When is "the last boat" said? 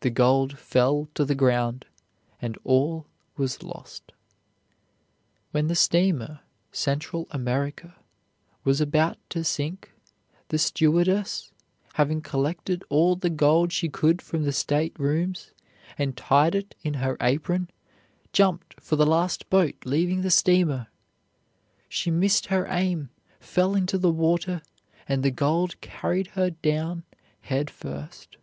18.94-19.74